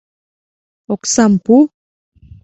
—Оксам 0.93 1.33
пу! 1.45 1.55